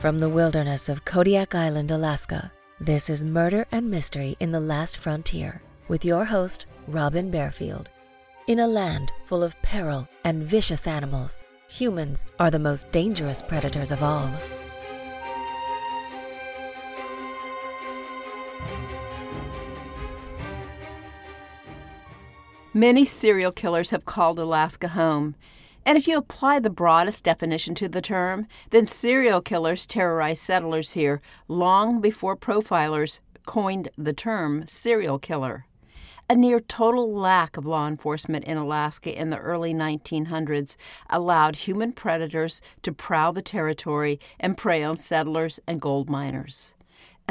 [0.00, 4.96] From the wilderness of Kodiak Island, Alaska, this is Murder and Mystery in the Last
[4.98, 7.90] Frontier with your host, Robin Barefield.
[8.46, 13.90] In a land full of peril and vicious animals, humans are the most dangerous predators
[13.90, 14.30] of all.
[22.72, 25.34] Many serial killers have called Alaska home.
[25.88, 30.90] And if you apply the broadest definition to the term, then serial killers terrorized settlers
[30.90, 35.64] here long before profilers coined the term serial killer.
[36.28, 40.76] A near total lack of law enforcement in Alaska in the early 1900s
[41.08, 46.74] allowed human predators to prowl the territory and prey on settlers and gold miners.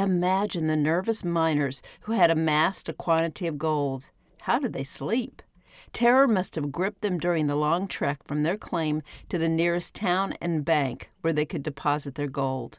[0.00, 4.10] Imagine the nervous miners who had amassed a quantity of gold.
[4.40, 5.42] How did they sleep?
[5.92, 9.94] Terror must have gripped them during the long trek from their claim to the nearest
[9.94, 12.78] town and bank where they could deposit their gold.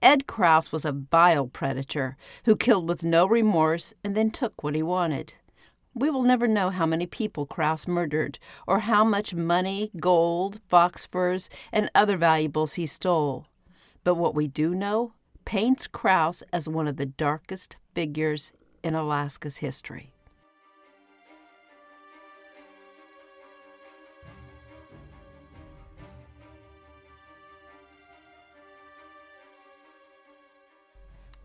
[0.00, 4.74] Ed Kraus was a vile predator who killed with no remorse and then took what
[4.74, 5.34] he wanted.
[5.94, 11.06] We will never know how many people Kraus murdered or how much money, gold, fox
[11.06, 13.46] furs, and other valuables he stole.
[14.04, 15.14] But what we do know
[15.46, 20.12] paints Kraus as one of the darkest figures in Alaska's history.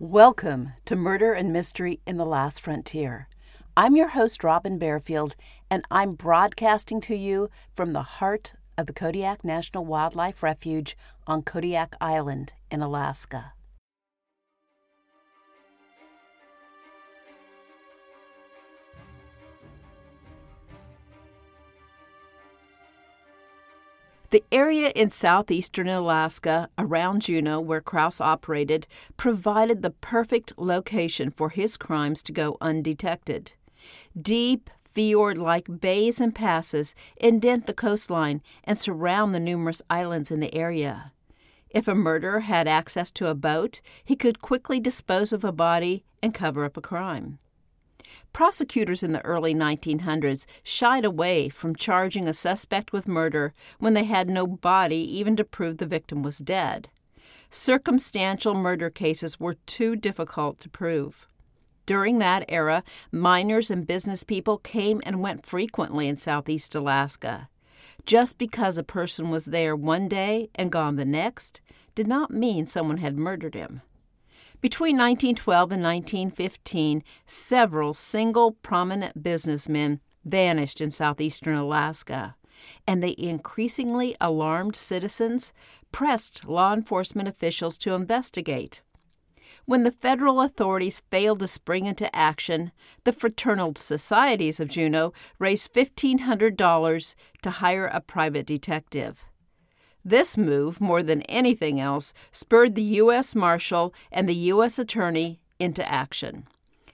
[0.04, 3.28] Welcome to Murder and Mystery in the Last Frontier.
[3.78, 5.36] I'm your host, Robin Barefield,
[5.70, 11.44] and I'm broadcasting to you from the heart of the Kodiak National Wildlife Refuge on
[11.44, 13.54] Kodiak Island in Alaska.
[24.32, 28.88] The area in southeastern Alaska around Juneau where Kraus operated
[29.18, 33.52] provided the perfect location for his crimes to go undetected.
[34.20, 40.40] Deep, fjord like bays and passes indent the coastline and surround the numerous islands in
[40.40, 41.12] the area.
[41.70, 46.06] If a murderer had access to a boat, he could quickly dispose of a body
[46.24, 47.40] and cover up a crime.
[48.34, 54.06] Prosecutors in the early 1900s shied away from charging a suspect with murder when they
[54.06, 56.90] had no body even to prove the victim was dead.
[57.50, 61.28] Circumstantial murder cases were too difficult to prove.
[61.86, 67.50] During that era, miners and business people came and went frequently in southeast Alaska.
[68.06, 71.62] Just because a person was there one day and gone the next
[71.94, 73.82] did not mean someone had murdered him.
[74.62, 82.36] Between 1912 and 1915, several single prominent businessmen vanished in southeastern Alaska,
[82.86, 85.52] and the increasingly alarmed citizens
[85.92, 88.82] pressed law enforcement officials to investigate.
[89.66, 92.72] When the federal authorities failed to spring into action,
[93.04, 99.24] the fraternal societies of Juneau raised $1,500 to hire a private detective.
[100.04, 103.36] This move, more than anything else, spurred the U.S.
[103.36, 104.80] Marshal and the U.S.
[104.80, 106.46] Attorney into action.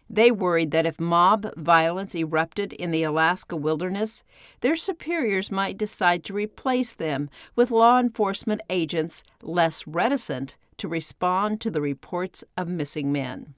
[0.09, 4.23] They worried that if mob violence erupted in the Alaska wilderness,
[4.62, 11.59] their superiors might decide to replace them with law enforcement agents less reticent to respond
[11.62, 13.56] to the reports of missing men.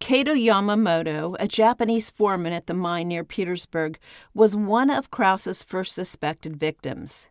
[0.00, 3.98] Kato Yamamoto, a Japanese foreman at the mine near Petersburg,
[4.34, 7.30] was one of Kraus's first suspected victims.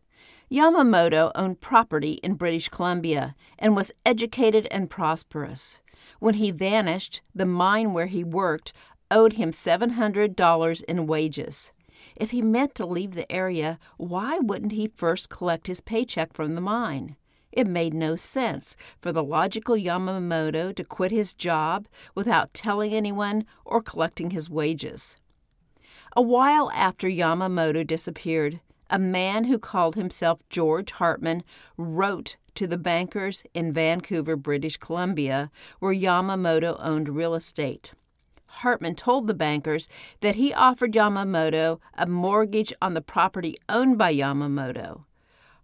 [0.51, 5.79] Yamamoto owned property in British Columbia and was educated and prosperous.
[6.19, 8.73] When he vanished, the mine where he worked
[9.09, 11.71] owed him $700 in wages.
[12.17, 16.55] If he meant to leave the area, why wouldn't he first collect his paycheck from
[16.55, 17.15] the mine?
[17.53, 23.45] It made no sense for the logical Yamamoto to quit his job without telling anyone
[23.63, 25.15] or collecting his wages.
[26.13, 28.59] A while after Yamamoto disappeared,
[28.91, 31.43] a man who called himself George Hartman
[31.77, 35.49] wrote to the bankers in Vancouver, British Columbia,
[35.79, 37.93] where Yamamoto owned real estate.
[38.45, 39.87] Hartman told the bankers
[40.19, 45.05] that he offered Yamamoto a mortgage on the property owned by Yamamoto.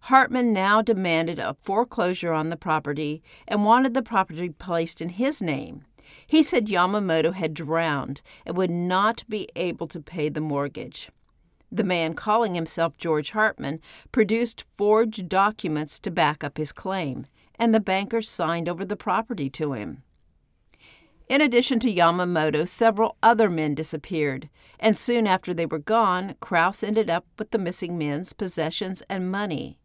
[0.02, 5.42] Hartman now demanded a foreclosure on the property and wanted the property placed in his
[5.42, 5.84] name.
[6.26, 11.10] He said Yamamoto had drowned and would not be able to pay the mortgage.
[11.70, 13.80] The man calling himself George Hartman
[14.10, 17.26] produced forged documents to back up his claim,
[17.58, 20.02] and the banker signed over the property to him.
[21.28, 24.48] In addition to Yamamoto, several other men disappeared,
[24.80, 29.30] and soon after they were gone, Kraus ended up with the missing men's possessions and
[29.30, 29.78] money.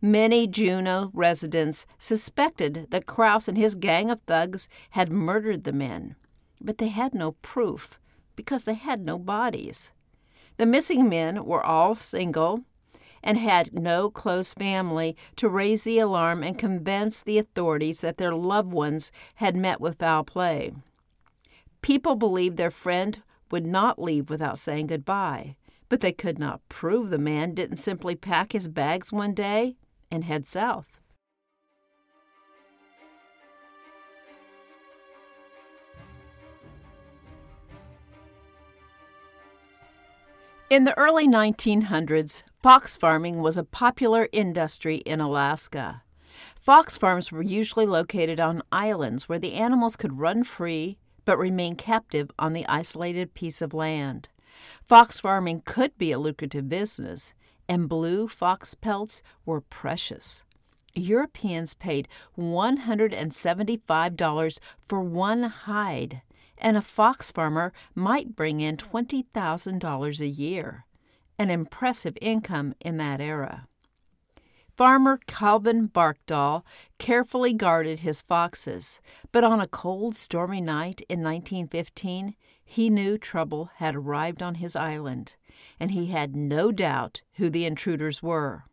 [0.00, 6.16] Many Juneau residents suspected that Kraus and his gang of thugs had murdered the men,
[6.60, 8.00] but they had no proof
[8.34, 9.92] because they had no bodies.
[10.62, 12.60] The missing men were all single
[13.20, 18.32] and had no close family to raise the alarm and convince the authorities that their
[18.32, 20.72] loved ones had met with foul play.
[21.80, 25.56] People believed their friend would not leave without saying goodbye,
[25.88, 29.74] but they could not prove the man didn't simply pack his bags one day
[30.12, 31.00] and head south.
[40.72, 46.00] In the early 1900s, fox farming was a popular industry in Alaska.
[46.58, 50.96] Fox farms were usually located on islands where the animals could run free
[51.26, 54.30] but remain captive on the isolated piece of land.
[54.82, 57.34] Fox farming could be a lucrative business,
[57.68, 60.42] and blue fox pelts were precious.
[60.94, 62.08] Europeans paid
[62.38, 66.22] $175 for one hide,
[66.62, 70.86] and a fox farmer might bring in $20,000 a year,
[71.38, 73.66] an impressive income in that era.
[74.76, 76.62] Farmer Calvin Barkdahl
[76.98, 79.00] carefully guarded his foxes,
[79.30, 84.74] but on a cold, stormy night in 1915, he knew trouble had arrived on his
[84.74, 85.36] island,
[85.78, 88.64] and he had no doubt who the intruders were.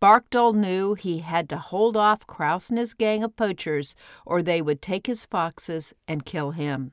[0.00, 4.62] Barkdahl knew he had to hold off Kraus and his gang of poachers, or they
[4.62, 6.92] would take his foxes and kill him.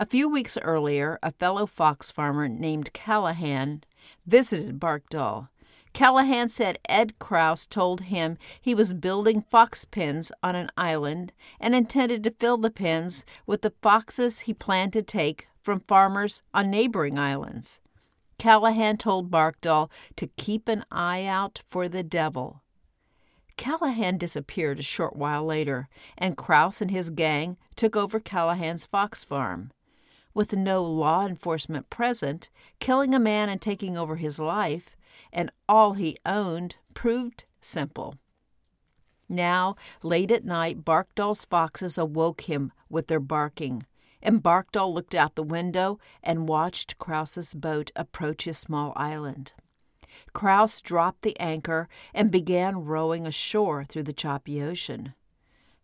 [0.00, 3.82] A few weeks earlier, a fellow fox farmer named Callahan
[4.24, 5.48] visited Barkdahl.
[5.92, 11.74] Callahan said Ed Kraus told him he was building fox pens on an island and
[11.74, 16.70] intended to fill the pens with the foxes he planned to take from farmers on
[16.70, 17.80] neighboring islands.
[18.38, 22.62] Callahan told Barkdahl to keep an eye out for the devil.
[23.56, 29.24] Callahan disappeared a short while later, and Kraus and his gang took over Callahan's fox
[29.24, 29.72] farm
[30.38, 32.48] with no law enforcement present,
[32.78, 34.96] killing a man and taking over his life
[35.32, 38.14] and all he owned proved simple.
[39.28, 43.84] Now, late at night, Barkdahl's foxes awoke him with their barking,
[44.22, 49.54] and Barkdahl looked out the window and watched Kraus's boat approach his small island.
[50.34, 55.14] Kraus dropped the anchor and began rowing ashore through the choppy ocean.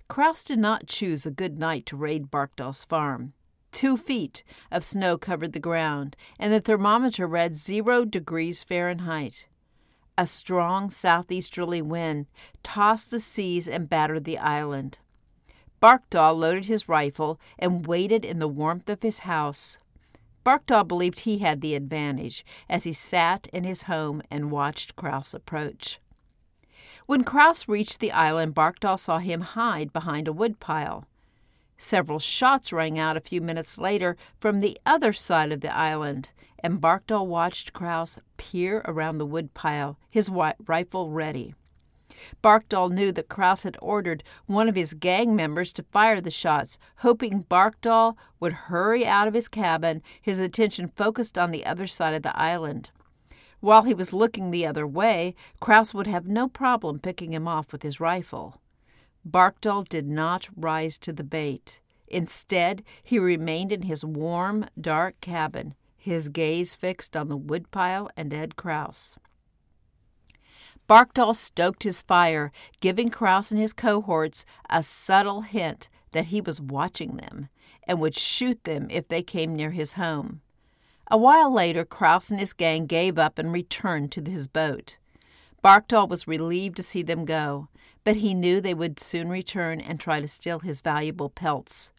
[0.06, 3.32] Kraus did not choose a good night to raid Barkdahl's farm.
[3.74, 9.48] Two feet of snow covered the ground, and the thermometer read zero degrees Fahrenheit.
[10.16, 12.26] A strong southeasterly wind
[12.62, 15.00] tossed the seas and battered the island.
[15.82, 19.78] Barkdahl loaded his rifle and waited in the warmth of his house.
[20.44, 25.34] Barkdahl believed he had the advantage as he sat in his home and watched Kraus
[25.34, 25.98] approach.
[27.06, 31.08] When Kraus reached the island, Barkdahl saw him hide behind a woodpile.
[31.76, 36.30] Several shots rang out a few minutes later from the other side of the island,
[36.62, 41.54] and Barkdahl watched Kraus peer around the woodpile, his rifle ready.
[42.42, 46.78] Barkdahl knew that Kraus had ordered one of his gang members to fire the shots,
[46.98, 52.14] hoping Barkdahl would hurry out of his cabin, his attention focused on the other side
[52.14, 52.90] of the island.
[53.60, 57.72] While he was looking the other way, Kraus would have no problem picking him off
[57.72, 58.60] with his rifle.
[59.28, 61.80] Barkdahl did not rise to the bait.
[62.08, 68.32] Instead, he remained in his warm, dark cabin, his gaze fixed on the woodpile and
[68.32, 69.16] Ed Krause.
[70.86, 76.60] Barkdahl stoked his fire, giving Krause and his cohorts a subtle hint that he was
[76.60, 77.48] watching them
[77.84, 80.42] and would shoot them if they came near his home.
[81.10, 84.98] A while later, Krause and his gang gave up and returned to his boat.
[85.62, 87.68] Barkdahl was relieved to see them go,
[88.04, 91.92] but he knew they would soon return and try to steal his valuable pelts.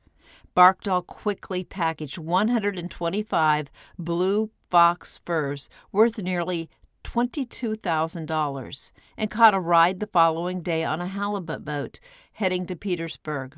[0.55, 6.69] Barkdahl quickly packaged 125 blue fox furs worth nearly
[7.03, 11.99] $22,000 and caught a ride the following day on a halibut boat
[12.33, 13.57] heading to Petersburg.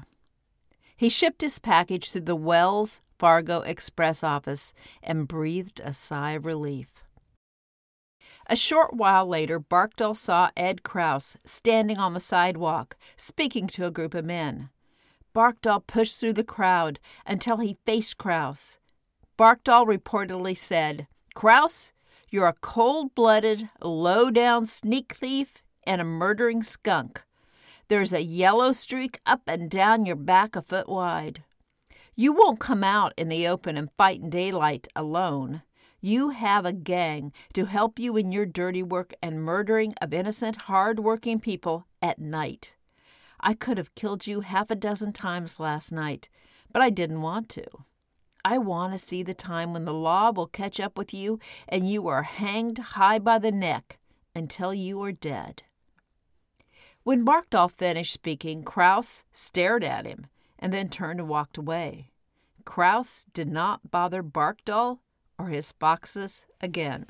[0.96, 6.46] He shipped his package through the Wells Fargo Express office and breathed a sigh of
[6.46, 7.04] relief.
[8.50, 13.92] A short while later, Barkdahl saw Ed Kraus standing on the sidewalk, speaking to a
[13.92, 14.70] group of men.
[15.36, 18.80] Barkdahl pushed through the crowd until he faced Kraus.
[19.38, 21.92] Barkdahl reportedly said, Kraus,
[22.30, 27.24] you're a cold blooded, low down sneak thief and a murdering skunk.
[27.89, 31.44] There's a yellow streak up and down your back a foot wide.
[32.16, 35.62] You won't come out in the open and fight in daylight alone.
[36.00, 40.63] You have a gang to help you in your dirty work and murdering of innocent,
[40.63, 42.75] hard-working people at night.
[43.39, 46.30] I could have killed you half a dozen times last night,
[46.72, 47.66] but I didn't want to.
[48.46, 51.89] I want to see the time when the law will catch up with you and
[51.89, 53.98] you are hanged high by the neck
[54.36, 55.63] until you are dead.
[57.04, 60.27] When Barkdahl finished speaking, Kraus stared at him
[60.60, 62.12] and then turned and walked away.
[62.66, 65.00] Kraus did not bother Barkdahl
[65.38, 67.06] or his boxes again.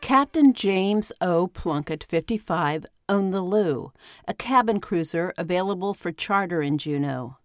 [0.00, 1.46] Captain James O.
[1.46, 3.90] Plunkett, 55, owned the Lou,
[4.28, 7.38] a cabin cruiser available for charter in Juneau.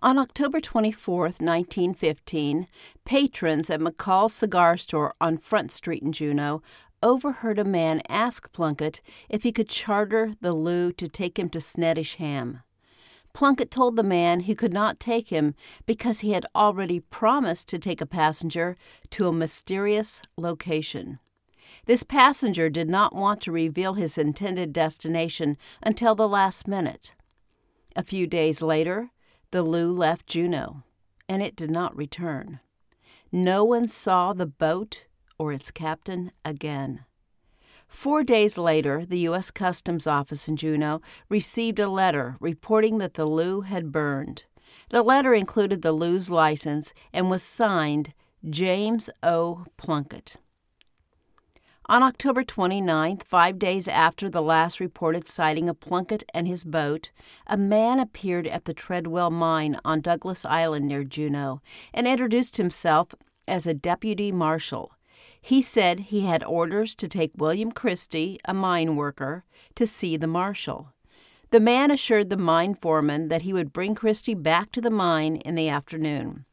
[0.00, 2.68] On October 24, 1915,
[3.04, 6.62] patrons at McCall's cigar store on Front Street in Juneau
[7.06, 11.60] overheard a man ask Plunkett if he could charter the Lou to take him to
[11.60, 12.62] Snettisham.
[13.32, 15.54] Plunkett told the man he could not take him
[15.86, 18.76] because he had already promised to take a passenger
[19.10, 21.20] to a mysterious location.
[21.84, 27.14] This passenger did not want to reveal his intended destination until the last minute.
[27.94, 29.10] A few days later,
[29.52, 30.82] the Lou left Juneau,
[31.28, 32.58] and it did not return.
[33.30, 35.04] No one saw the boat
[35.38, 37.04] or its captain again.
[37.88, 39.50] Four days later, the U.S.
[39.50, 44.44] Customs Office in Juneau received a letter reporting that the Lou had burned.
[44.90, 48.12] The letter included the Lou's license and was signed
[48.48, 49.64] James O.
[49.76, 50.36] Plunkett.
[51.88, 57.12] On October 29th, five days after the last reported sighting of Plunkett and his boat,
[57.46, 61.60] a man appeared at the Treadwell mine on Douglas Island near Juneau
[61.94, 63.14] and introduced himself
[63.46, 64.95] as a deputy marshal.
[65.46, 69.44] He said he had orders to take William Christie, a mine worker,
[69.76, 70.92] to see the marshal.
[71.50, 75.36] The man assured the mine foreman that he would bring Christie back to the mine
[75.36, 76.46] in the afternoon.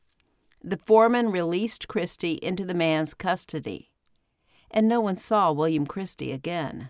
[0.64, 3.90] The foreman released Christie into the man's custody
[4.74, 6.90] and no one saw William Christie again.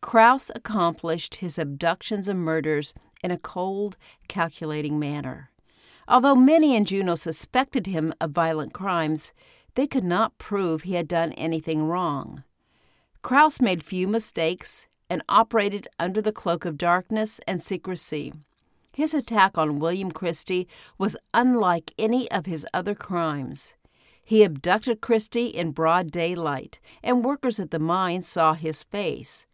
[0.00, 2.92] Kraus accomplished his abductions and murders
[3.22, 5.50] in a cold, calculating manner.
[6.08, 9.32] Although many in Juneau suspected him of violent crimes,
[9.74, 12.44] they could not prove he had done anything wrong.
[13.22, 18.32] Kraus made few mistakes and operated under the cloak of darkness and secrecy.
[18.92, 23.74] His attack on William Christie was unlike any of his other crimes.
[24.24, 29.46] He abducted Christie in broad daylight, and workers at the mine saw his face.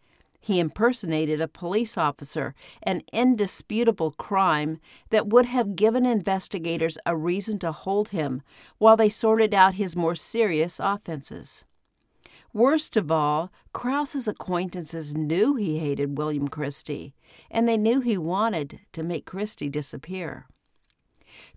[0.49, 7.59] He impersonated a police officer, an indisputable crime that would have given investigators a reason
[7.59, 8.40] to hold him
[8.78, 11.67] while they sorted out his more serious offenses.
[12.55, 17.12] Worst of all, Kraus's acquaintances knew he hated William Christie,
[17.50, 20.47] and they knew he wanted to make Christie disappear.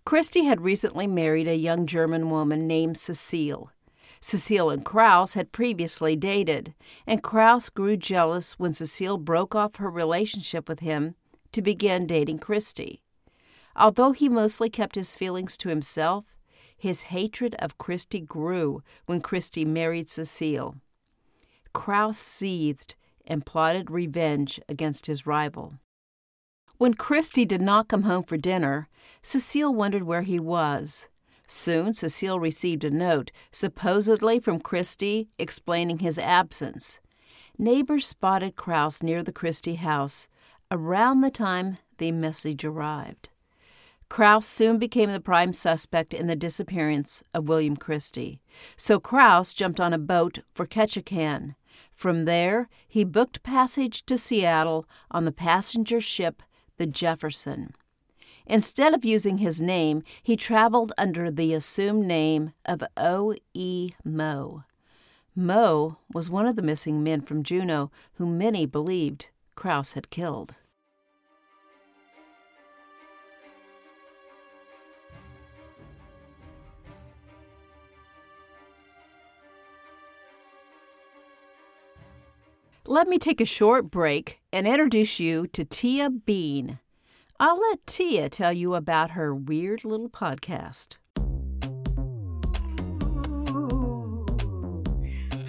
[0.03, 3.71] Christie had recently married a young German woman named Cecile.
[4.21, 6.75] Cecile and Kraus had previously dated,
[7.07, 11.15] and Kraus grew jealous when Cecile broke off her relationship with him
[11.51, 13.01] to begin dating Christie.
[13.75, 16.37] Although he mostly kept his feelings to himself,
[16.77, 20.75] his hatred of Christie grew when Christie married Cecile.
[21.73, 25.75] Kraus seethed and plotted revenge against his rival.
[26.77, 28.87] When Christie did not come home for dinner,
[29.21, 31.07] Cecile wondered where he was.
[31.53, 37.01] Soon Cecile received a note, supposedly from Christie, explaining his absence.
[37.57, 40.29] Neighbors spotted Kraus near the Christie house
[40.71, 43.31] around the time the message arrived.
[44.07, 48.39] Kraus soon became the prime suspect in the disappearance of William Christie.
[48.77, 51.55] So Kraus jumped on a boat for Ketchikan.
[51.93, 56.43] From there, he booked passage to Seattle on the passenger ship
[56.77, 57.73] the Jefferson.
[58.45, 63.35] Instead of using his name, he traveled under the assumed name of O.
[63.53, 63.91] E.
[64.03, 64.63] Moe.
[65.35, 70.55] Moe was one of the missing men from Juneau whom many believed Kraus had killed.
[82.85, 86.79] Let me take a short break and introduce you to Tia Bean.
[87.43, 90.97] I'll let Tia tell you about her weird little podcast.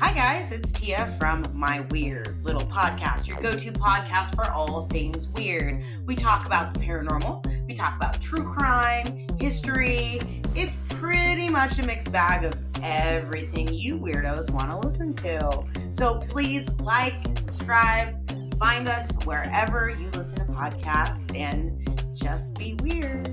[0.00, 4.86] Hi, guys, it's Tia from My Weird Little Podcast, your go to podcast for all
[4.86, 5.84] things weird.
[6.06, 10.18] We talk about the paranormal, we talk about true crime, history.
[10.54, 15.62] It's pretty much a mixed bag of everything you weirdos want to listen to.
[15.90, 18.16] So please like, subscribe,
[18.62, 23.28] find us wherever you listen to podcasts and just be weird.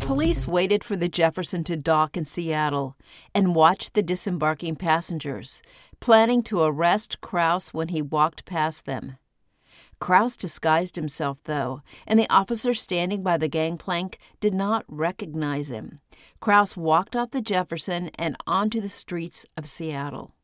[0.00, 2.96] Police waited for the Jefferson to dock in Seattle
[3.34, 5.60] and watched the disembarking passengers,
[6.00, 9.18] planning to arrest Kraus when he walked past them.
[10.00, 16.00] Kraus disguised himself, though, and the officer standing by the gangplank did not recognize him.
[16.40, 20.35] Kraus walked off the Jefferson and onto the streets of Seattle.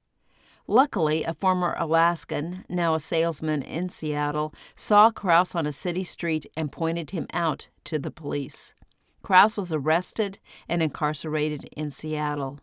[0.67, 6.47] Luckily, a former Alaskan, now a salesman in Seattle, saw Kraus on a city street
[6.57, 8.75] and pointed him out to the police.
[9.23, 10.39] Kraus was arrested
[10.69, 12.61] and incarcerated in Seattle.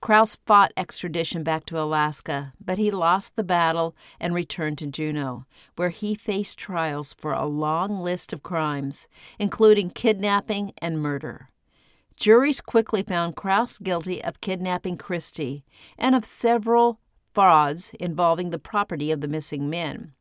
[0.00, 5.44] Kraus fought extradition back to Alaska, but he lost the battle and returned to Juneau,
[5.76, 11.50] where he faced trials for a long list of crimes, including kidnapping and murder.
[12.18, 15.64] Juries quickly found Kraus guilty of kidnapping Christie
[15.96, 16.98] and of several
[17.32, 20.14] frauds involving the property of the missing men.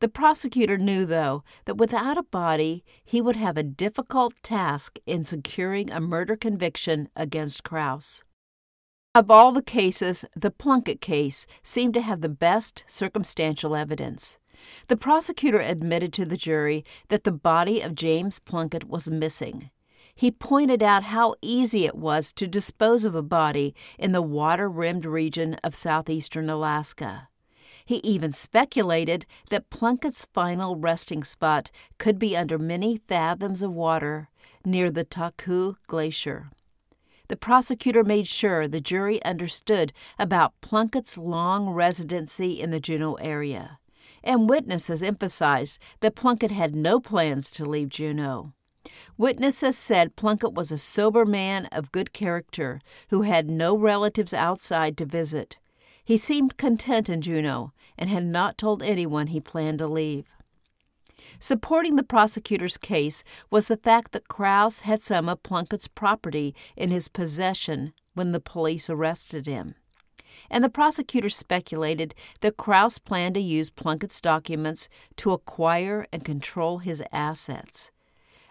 [0.00, 5.24] The prosecutor knew, though, that without a body, he would have a difficult task in
[5.24, 8.22] securing a murder conviction against Kraus.
[9.14, 14.38] Of all the cases, the Plunkett case seemed to have the best circumstantial evidence.
[14.88, 19.70] The prosecutor admitted to the jury that the body of James Plunkett was missing.
[20.20, 24.68] He pointed out how easy it was to dispose of a body in the water
[24.68, 27.28] rimmed region of southeastern Alaska.
[27.86, 34.28] He even speculated that Plunkett's final resting spot could be under many fathoms of water
[34.62, 36.50] near the Taku Glacier
[37.28, 43.78] the prosecutor made sure the jury understood about Plunkett's long residency in the Juneau area,
[44.24, 48.52] and witnesses emphasized that Plunkett had no plans to leave Juneau.
[49.18, 54.96] Witnesses said Plunkett was a sober man of good character who had no relatives outside
[54.96, 55.58] to visit.
[56.02, 60.26] He seemed content in Juneau and had not told anyone he planned to leave.
[61.38, 66.90] Supporting the prosecutor's case was the fact that Kraus had some of Plunkett's property in
[66.90, 69.74] his possession when the police arrested him.
[70.50, 76.78] And the prosecutor speculated that Kraus planned to use Plunkett's documents to acquire and control
[76.78, 77.90] his assets.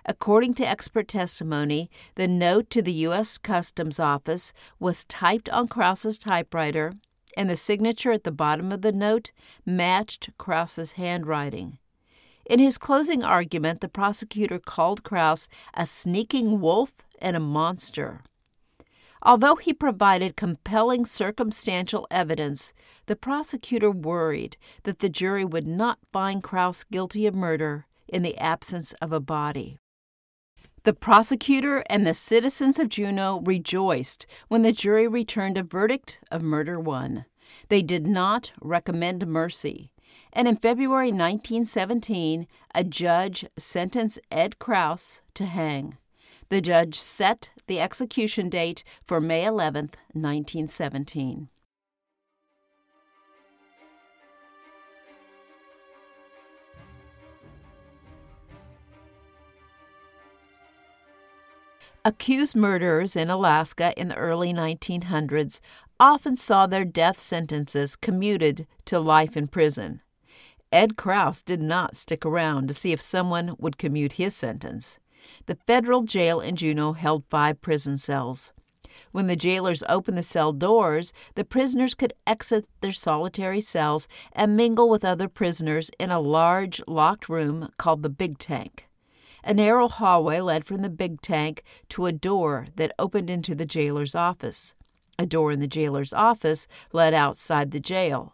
[0.10, 3.38] According to expert testimony, the note to the U.S.
[3.38, 6.94] Customs Office was typed on Kraus's typewriter,
[7.38, 9.32] and the signature at the bottom of the note
[9.68, 11.78] matched Kraus's handwriting.
[12.44, 16.92] In his closing argument, the prosecutor called Kraus a sneaking wolf
[17.22, 18.24] and a monster.
[19.22, 22.74] Although he provided compelling circumstantial evidence,
[23.06, 28.40] the prosecutor worried that the jury would not find Kraus guilty of murder in the
[28.40, 29.78] absence of a body.
[30.84, 36.42] The prosecutor and the citizens of Juneau rejoiced when the jury returned a verdict of
[36.42, 37.26] murder one.
[37.68, 39.92] They did not recommend mercy
[40.34, 45.98] and in February 1917, a judge sentenced Ed Kraus to hang.
[46.50, 51.50] The judge set the execution date for May 11, 1917.
[62.06, 65.60] Accused murderers in Alaska in the early 1900s
[66.00, 70.00] often saw their death sentences commuted to life in prison.
[70.72, 74.98] Ed Kraus did not stick around to see if someone would commute his sentence.
[75.48, 78.54] The federal jail in Juneau held five prison cells.
[79.12, 84.56] When the jailers opened the cell doors, the prisoners could exit their solitary cells and
[84.56, 88.89] mingle with other prisoners in a large, locked room called the Big Tank.
[89.44, 93.66] A narrow hallway led from the Big Tank to a door that opened into the
[93.66, 94.76] jailer's office.
[95.18, 98.34] A door in the jailer's office led outside the jail.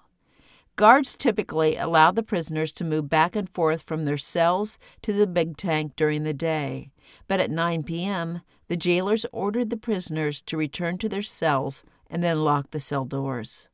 [0.75, 5.25] Guards typically allow the prisoners to move back and forth from their cells to the
[5.25, 6.91] big tank during the day,
[7.27, 12.23] but at 9 p.m., the jailers ordered the prisoners to return to their cells and
[12.23, 13.69] then lock the cell doors.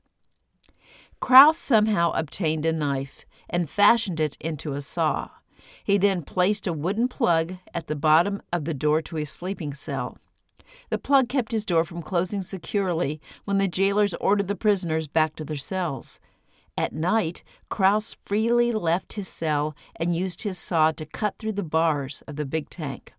[1.19, 5.29] Kraus somehow obtained a knife and fashioned it into a saw.
[5.83, 9.73] He then placed a wooden plug at the bottom of the door to his sleeping
[9.73, 10.17] cell.
[10.89, 15.35] The plug kept his door from closing securely when the jailers ordered the prisoners back
[15.35, 16.19] to their cells.
[16.77, 21.63] At night, Kraus freely left his cell and used his saw to cut through the
[21.63, 23.13] bars of the big tank.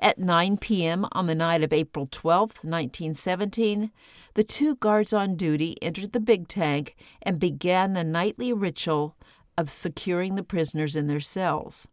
[0.00, 1.06] At 9 p.m.
[1.12, 3.90] on the night of April 12, 1917,
[4.34, 9.16] the two guards on duty entered the big tank and began the nightly ritual
[9.58, 11.88] of securing the prisoners in their cells.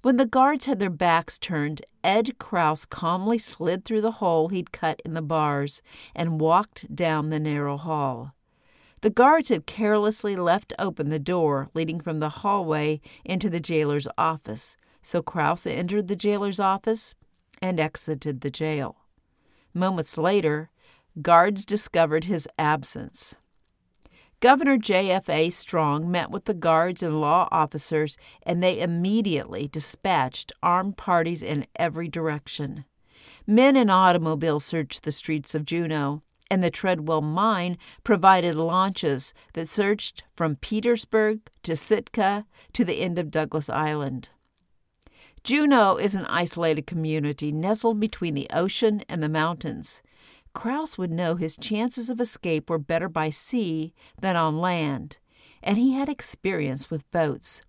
[0.00, 4.72] When the guards had their backs turned, Ed Kraus calmly slid through the hole he'd
[4.72, 5.82] cut in the bars
[6.14, 8.34] and walked down the narrow hall.
[9.02, 14.08] The guards had carelessly left open the door leading from the hallway into the jailer's
[14.16, 17.14] office, so Kraus entered the jailer's office
[17.60, 18.96] and exited the jail.
[19.74, 20.70] Moments later,
[21.20, 23.34] guards discovered his absence.
[24.40, 25.48] Governor J.F.A.
[25.48, 31.66] Strong met with the guards and law officers, and they immediately dispatched armed parties in
[31.76, 32.84] every direction.
[33.46, 39.70] Men in automobiles searched the streets of Juneau, and the Treadwell mine provided launches that
[39.70, 42.44] searched from Petersburg to Sitka
[42.74, 44.28] to the end of Douglas Island.
[45.44, 50.02] Juneau is an isolated community nestled between the ocean and the mountains.
[50.56, 55.18] Kraus would know his chances of escape were better by sea than on land,
[55.62, 57.60] and he had experience with boats.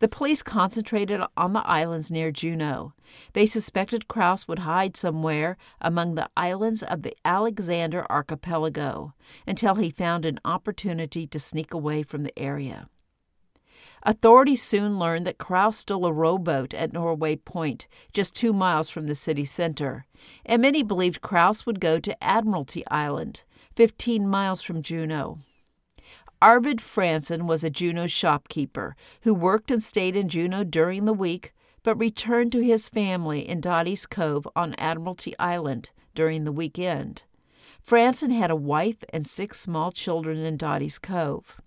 [0.00, 2.92] The police concentrated on the islands near Juneau.
[3.34, 9.14] They suspected Kraus would hide somewhere among the islands of the Alexander archipelago
[9.46, 12.88] until he found an opportunity to sneak away from the area.
[14.08, 19.06] Authorities soon learned that Kraus stole a rowboat at Norway Point, just two miles from
[19.06, 20.06] the city center,
[20.46, 23.42] and many believed Kraus would go to Admiralty Island,
[23.76, 25.40] 15 miles from Juneau.
[26.40, 31.52] Arvid Franson was a Juneau shopkeeper who worked and stayed in Juneau during the week,
[31.82, 37.24] but returned to his family in Dottie's Cove on Admiralty Island during the weekend.
[37.86, 41.60] Franson had a wife and six small children in Dottie's Cove.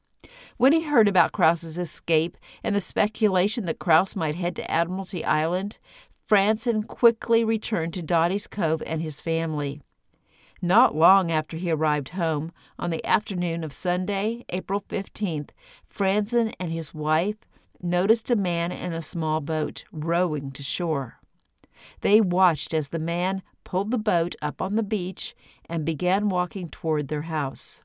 [0.57, 5.25] When he heard about Kraus's escape and the speculation that Kraus might head to Admiralty
[5.25, 5.77] Island,
[6.27, 9.81] Franson quickly returned to Dottie's Cove and his family.
[10.61, 15.49] Not long after he arrived home, on the afternoon of Sunday, April 15th,
[15.89, 17.37] Franson and his wife
[17.81, 21.19] noticed a man in a small boat rowing to shore.
[22.01, 25.35] They watched as the man pulled the boat up on the beach
[25.67, 27.81] and began walking toward their house.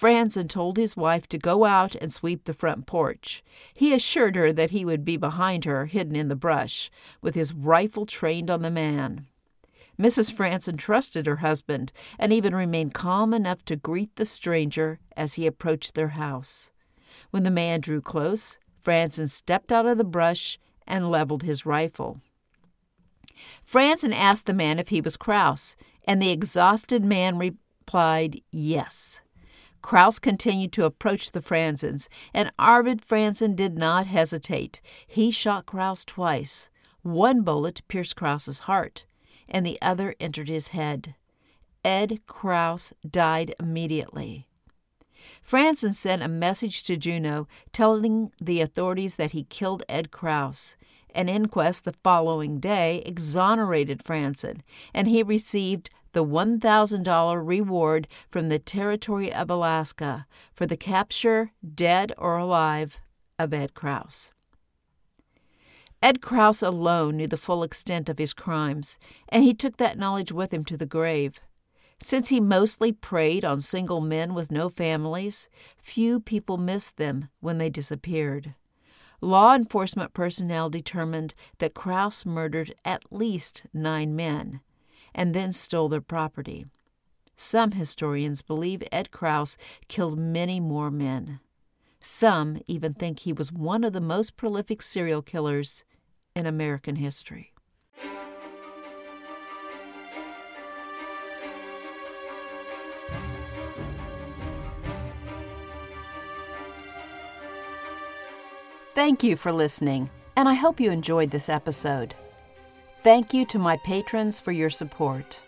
[0.00, 3.44] Franson told his wife to go out and sweep the front porch.
[3.74, 7.52] He assured her that he would be behind her, hidden in the brush, with his
[7.52, 9.26] rifle trained on the man.
[10.00, 10.32] Mrs.
[10.32, 15.46] Franson trusted her husband and even remained calm enough to greet the stranger as he
[15.46, 16.70] approached their house.
[17.30, 22.22] When the man drew close, Franson stepped out of the brush and leveled his rifle.
[23.70, 29.20] Franson asked the man if he was Kraus, and the exhausted man replied yes.
[29.82, 34.80] Kraus continued to approach the Franzens, and Arvid Franson did not hesitate.
[35.06, 36.68] He shot Kraus twice.
[37.02, 39.06] One bullet pierced Kraus's heart,
[39.48, 41.14] and the other entered his head.
[41.84, 44.46] Ed Kraus died immediately.
[45.42, 50.76] Franson sent a message to Juneau telling the authorities that he killed Ed Kraus.
[51.14, 54.60] An inquest the following day exonerated Franson,
[54.94, 62.12] and he received the $1,000 reward from the Territory of Alaska for the capture, dead
[62.18, 63.00] or alive,
[63.38, 64.30] of Ed Kraus.
[66.02, 70.32] Ed Kraus alone knew the full extent of his crimes, and he took that knowledge
[70.32, 71.40] with him to the grave.
[72.02, 77.58] Since he mostly preyed on single men with no families, few people missed them when
[77.58, 78.54] they disappeared.
[79.20, 84.60] Law enforcement personnel determined that Kraus murdered at least nine men,
[85.14, 86.66] and then stole their property.
[87.36, 89.56] Some historians believe Ed Kraus
[89.88, 91.40] killed many more men.
[92.00, 95.84] Some even think he was one of the most prolific serial killers
[96.34, 97.52] in American history.
[108.94, 112.14] Thank you for listening, and I hope you enjoyed this episode.
[113.02, 115.40] Thank you to my patrons for your support.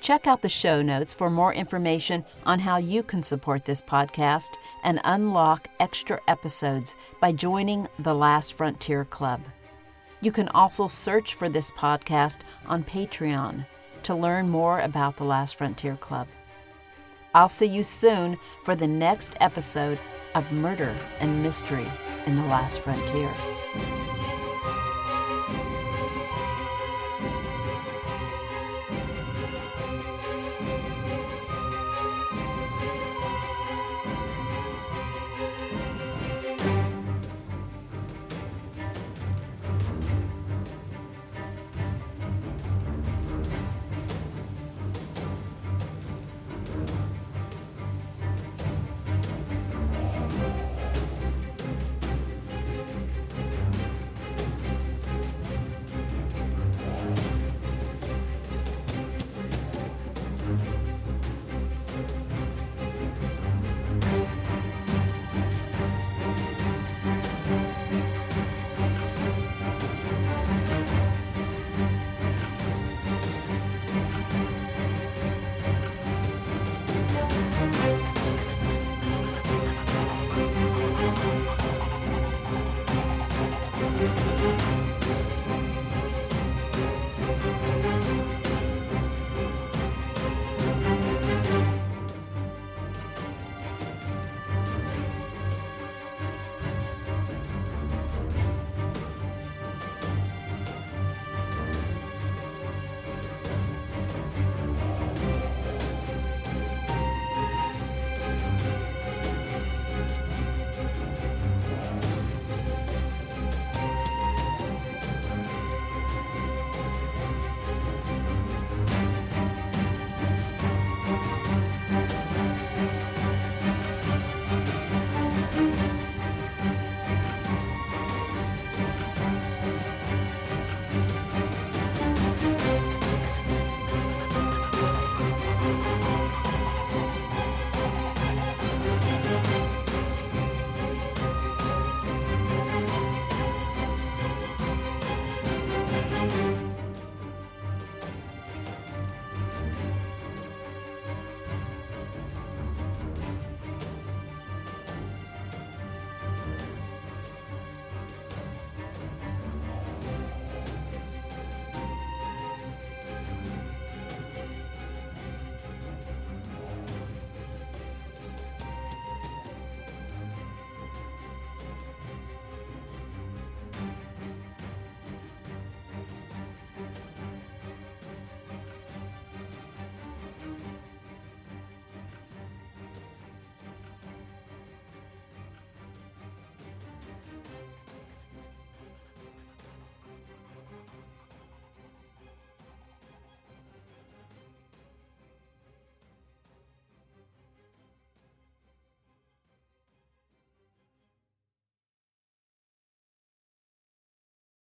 [0.00, 4.48] Check out the show notes for more information on how you can support this podcast
[4.82, 9.42] and unlock extra episodes by joining the Last Frontier Club.
[10.22, 13.66] You can also search for this podcast on Patreon
[14.04, 16.28] to learn more about the Last Frontier Club.
[17.34, 19.98] I'll see you soon for the next episode
[20.34, 21.86] of Murder and Mystery
[22.24, 23.30] in the Last Frontier.